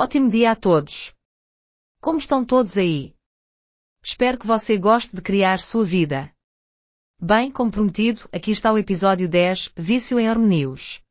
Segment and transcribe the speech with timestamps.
[0.00, 1.12] Ótimo dia a todos!
[2.00, 3.16] Como estão todos aí?
[4.00, 6.32] Espero que você goste de criar sua vida.
[7.20, 11.02] Bem, como prometido, aqui está o episódio 10, Vício em hormônios.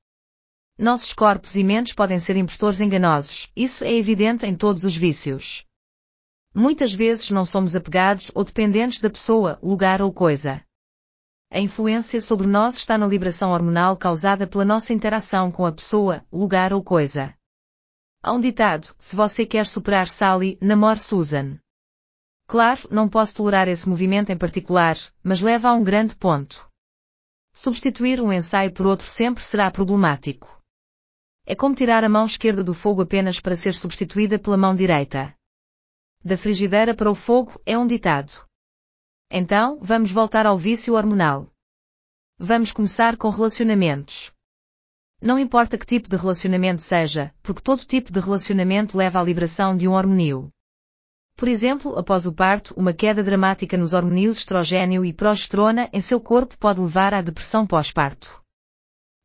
[0.79, 5.65] Nossos corpos e mentes podem ser impostores enganosos, isso é evidente em todos os vícios.
[6.55, 10.63] Muitas vezes não somos apegados ou dependentes da pessoa, lugar ou coisa.
[11.51, 16.25] A influência sobre nós está na liberação hormonal causada pela nossa interação com a pessoa,
[16.31, 17.36] lugar ou coisa.
[18.21, 21.59] Há um ditado: se você quer superar Sally, namore Susan.
[22.47, 26.69] Claro, não posso tolerar esse movimento em particular, mas leva a um grande ponto.
[27.53, 30.61] Substituir um ensaio por outro sempre será problemático.
[31.45, 35.33] É como tirar a mão esquerda do fogo apenas para ser substituída pela mão direita.
[36.23, 38.45] Da frigideira para o fogo é um ditado.
[39.31, 41.51] Então, vamos voltar ao vício hormonal.
[42.37, 44.31] Vamos começar com relacionamentos.
[45.21, 49.75] Não importa que tipo de relacionamento seja, porque todo tipo de relacionamento leva à liberação
[49.75, 50.51] de um hormonio.
[51.35, 56.19] Por exemplo, após o parto, uma queda dramática nos hormônios estrogênio e progesterona em seu
[56.19, 58.41] corpo pode levar à depressão pós-parto.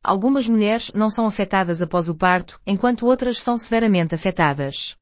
[0.02, 4.96] Algumas mulheres não são afetadas após o parto, enquanto outras são severamente afetadas.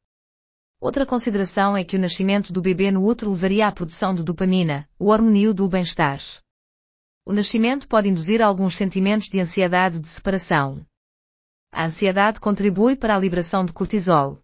[0.81, 4.89] Outra consideração é que o nascimento do bebê no útero levaria à produção de dopamina,
[4.99, 6.21] o hormônio do bem-estar.
[7.25, 10.85] O nascimento pode induzir alguns sentimentos de ansiedade de separação.
[11.73, 14.39] A ansiedade contribui para a liberação de cortisol.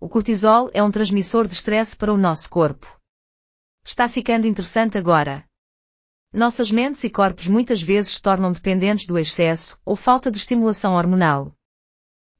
[0.00, 2.98] O cortisol é um transmissor de estresse para o nosso corpo.
[3.84, 5.44] Está ficando interessante agora.
[6.32, 10.94] Nossas mentes e corpos muitas vezes se tornam dependentes do excesso ou falta de estimulação
[10.94, 11.54] hormonal.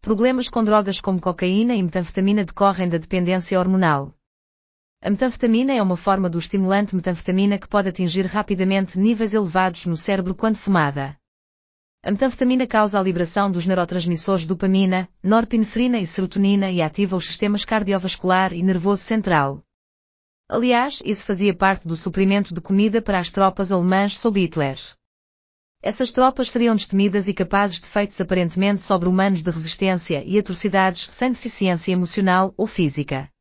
[0.00, 4.12] Problemas com drogas como cocaína e metanfetamina decorrem da dependência hormonal.
[5.04, 9.96] A metanfetamina é uma forma do estimulante metanfetamina que pode atingir rapidamente níveis elevados no
[9.96, 11.18] cérebro quando fumada.
[12.04, 17.64] A metanfetamina causa a liberação dos neurotransmissores dopamina, norepinefrina e serotonina e ativa os sistemas
[17.64, 19.64] cardiovascular e nervoso central.
[20.48, 24.78] Aliás, isso fazia parte do suprimento de comida para as tropas alemãs sob Hitler.
[25.82, 31.32] Essas tropas seriam destemidas e capazes de feitos aparentemente sobre-humanos de resistência e atrocidades sem
[31.32, 33.31] deficiência emocional ou física.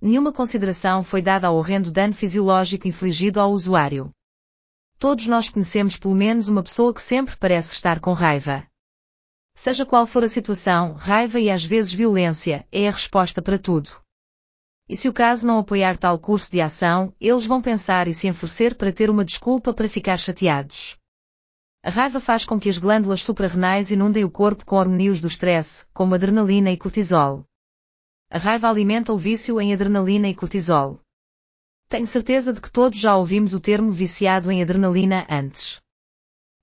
[0.00, 4.10] Nenhuma consideração foi dada ao horrendo dano fisiológico infligido ao usuário.
[4.98, 8.66] Todos nós conhecemos pelo menos uma pessoa que sempre parece estar com raiva.
[9.54, 13.90] Seja qual for a situação, raiva e às vezes violência é a resposta para tudo.
[14.88, 18.28] E se o caso não apoiar tal curso de ação, eles vão pensar e se
[18.28, 20.96] enfurecer para ter uma desculpa para ficar chateados.
[21.82, 25.86] A raiva faz com que as glândulas suprarrenais inundem o corpo com hormônios do stress,
[25.94, 27.44] como adrenalina e cortisol.
[28.28, 31.00] A raiva alimenta o vício em adrenalina e cortisol.
[31.88, 35.80] Tenho certeza de que todos já ouvimos o termo viciado em adrenalina antes.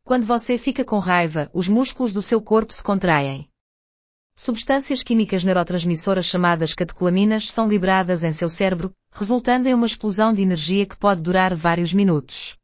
[0.04, 3.48] Quando você fica com raiva, os músculos do seu corpo se contraem.
[4.36, 10.42] Substâncias químicas neurotransmissoras chamadas catecolaminas são liberadas em seu cérebro, resultando em uma explosão de
[10.42, 12.58] energia que pode durar vários minutos.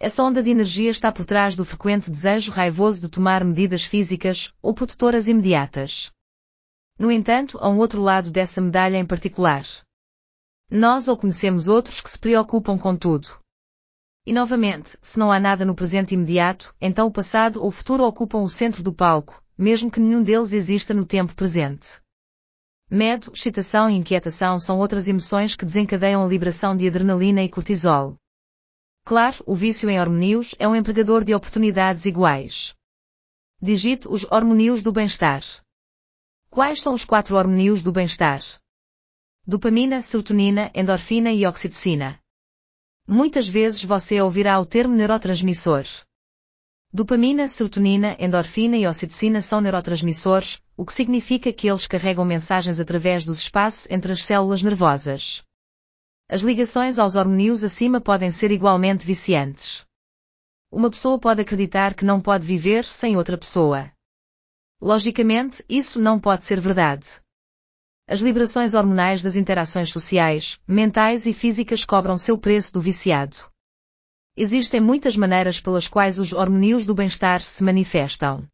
[0.00, 4.52] Essa onda de energia está por trás do frequente desejo raivoso de tomar medidas físicas
[4.60, 6.10] ou protetoras imediatas.
[6.98, 9.64] No entanto, há um outro lado dessa medalha em particular.
[10.68, 13.38] Nós ou conhecemos outros que se preocupam com tudo.
[14.26, 18.04] E novamente, se não há nada no presente imediato, então o passado ou o futuro
[18.04, 22.00] ocupam o centro do palco, mesmo que nenhum deles exista no tempo presente.
[22.90, 28.16] Medo, excitação e inquietação são outras emoções que desencadeiam a liberação de adrenalina e cortisol.
[29.04, 32.74] Claro, o vício em hormônios é um empregador de oportunidades iguais.
[33.62, 35.42] Digite os hormônios do bem-estar.
[36.50, 38.42] Quais são os quatro hormônios do bem-estar?
[39.46, 42.18] Dopamina, serotonina, endorfina e oxitocina.
[43.06, 45.84] Muitas vezes você ouvirá o termo neurotransmissor.
[46.92, 53.24] Dopamina, serotonina, endorfina e oxitocina são neurotransmissores, o que significa que eles carregam mensagens através
[53.24, 55.42] dos espaços entre as células nervosas.
[56.30, 59.84] As ligações aos hormônios acima podem ser igualmente viciantes.
[60.72, 63.90] Uma pessoa pode acreditar que não pode viver sem outra pessoa.
[64.80, 67.20] Logicamente, isso não pode ser verdade.
[68.06, 73.36] As liberações hormonais das interações sociais, mentais e físicas cobram seu preço do viciado.
[74.36, 78.46] Existem muitas maneiras pelas quais os hormônios do bem-estar se manifestam.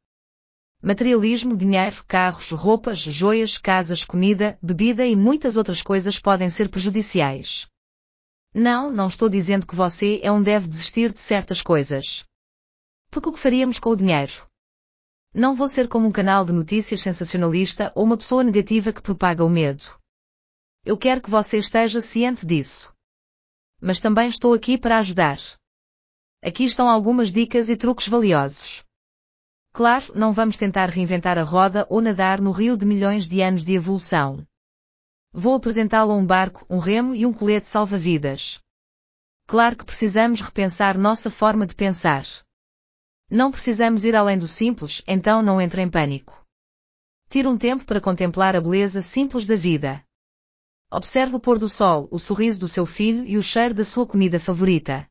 [0.82, 7.66] Materialismo, dinheiro, carros, roupas, joias, casas, comida, bebida e muitas outras coisas podem ser prejudiciais.
[8.52, 12.24] Não, não estou dizendo que você é um deve desistir de certas coisas.
[13.10, 14.32] Porque o que faríamos com o dinheiro?
[15.36, 19.44] Não vou ser como um canal de notícias sensacionalista ou uma pessoa negativa que propaga
[19.44, 19.82] o medo.
[20.84, 22.94] Eu quero que você esteja ciente disso.
[23.80, 25.40] Mas também estou aqui para ajudar.
[26.40, 28.84] Aqui estão algumas dicas e truques valiosos.
[29.72, 33.64] Claro, não vamos tentar reinventar a roda ou nadar no rio de milhões de anos
[33.64, 34.46] de evolução.
[35.32, 38.60] Vou apresentá-lo a um barco, um remo e um colete salva-vidas.
[39.48, 42.24] Claro que precisamos repensar nossa forma de pensar.
[43.30, 46.44] Não precisamos ir além do simples, então não entre em pânico.
[47.28, 50.04] Tire um tempo para contemplar a beleza simples da vida.
[50.92, 54.06] Observe o pôr do sol, o sorriso do seu filho e o cheiro da sua
[54.06, 55.08] comida favorita.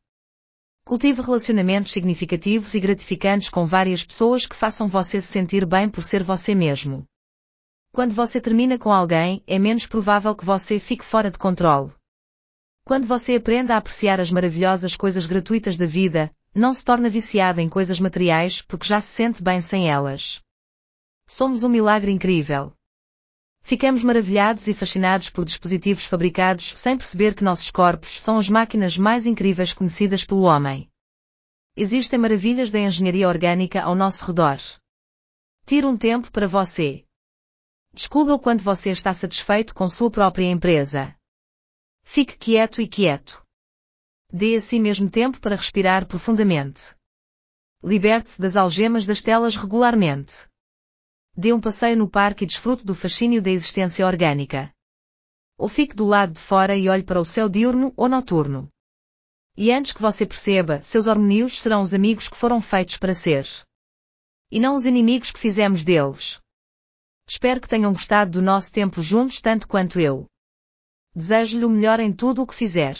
[0.86, 6.04] Cultive relacionamentos significativos e gratificantes com várias pessoas que façam você se sentir bem por
[6.04, 7.04] ser você mesmo.
[7.92, 11.92] Quando você termina com alguém, é menos provável que você fique fora de controle.
[12.84, 17.60] Quando você aprende a apreciar as maravilhosas coisas gratuitas da vida, não se torna viciado
[17.60, 20.40] em coisas materiais porque já se sente bem sem elas.
[21.26, 22.72] Somos um milagre incrível.
[23.62, 28.98] Ficamos maravilhados e fascinados por dispositivos fabricados sem perceber que nossos corpos são as máquinas
[28.98, 30.88] mais incríveis conhecidas pelo homem.
[31.74, 34.58] Existem maravilhas da engenharia orgânica ao nosso redor.
[35.66, 37.04] Tire um tempo para você.
[37.92, 41.16] Descubra o quanto você está satisfeito com sua própria empresa.
[42.02, 43.43] Fique quieto e quieto.
[44.32, 46.94] Dê a si mesmo tempo para respirar profundamente.
[47.82, 50.48] Liberte-se das algemas das telas regularmente.
[51.36, 54.72] Dê um passeio no parque e desfrute do fascínio da existência orgânica.
[55.58, 58.68] Ou fique do lado de fora e olhe para o céu diurno ou noturno.
[59.56, 63.46] E antes que você perceba, seus hormônios serão os amigos que foram feitos para ser.
[64.50, 66.40] E não os inimigos que fizemos deles.
[67.28, 70.26] Espero que tenham gostado do nosso tempo juntos tanto quanto eu.
[71.14, 72.96] Desejo-lhe o melhor em tudo o que fizer.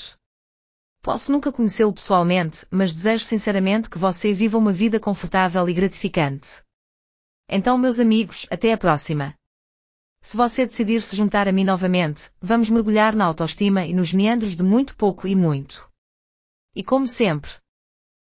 [1.04, 6.62] Posso nunca conhecê-lo pessoalmente, mas desejo sinceramente que você viva uma vida confortável e gratificante.
[7.46, 9.34] Então, meus amigos, até a próxima.
[10.22, 14.56] Se você decidir se juntar a mim novamente, vamos mergulhar na autoestima e nos meandros
[14.56, 15.92] de muito pouco e muito.
[16.74, 17.50] E como sempre.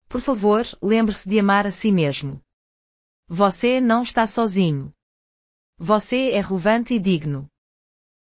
[0.09, 2.41] Por favor, lembre-se de amar a si mesmo.
[3.29, 4.93] Você não está sozinho.
[5.77, 7.47] Você é relevante e digno.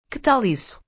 [0.10, 0.83] Que tal isso?